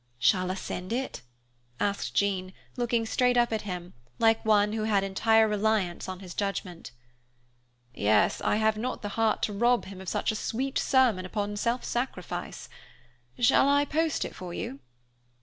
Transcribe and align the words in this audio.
"Shall 0.17 0.49
I 0.49 0.55
send 0.55 0.91
it?" 0.91 1.21
asked 1.79 2.15
Jean, 2.15 2.53
looking 2.75 3.05
straight 3.05 3.37
up 3.37 3.53
at 3.53 3.61
him, 3.69 3.93
like 4.17 4.43
one 4.43 4.73
who 4.73 4.85
had 4.85 5.03
entire 5.03 5.47
reliance 5.47 6.09
on 6.09 6.21
his 6.21 6.33
judgment. 6.33 6.89
"Yes, 7.93 8.41
I 8.41 8.55
have 8.55 8.77
not 8.79 9.03
the 9.03 9.09
heart 9.09 9.43
to 9.43 9.53
rob 9.53 9.85
him 9.85 10.01
of 10.01 10.09
such 10.09 10.31
a 10.31 10.35
sweet 10.35 10.79
sermon 10.79 11.23
upon 11.23 11.55
self 11.55 11.83
sacrifice. 11.83 12.67
Shall 13.37 13.69
I 13.69 13.85
post 13.85 14.25
it 14.25 14.33
for 14.33 14.55
you?" 14.55 14.79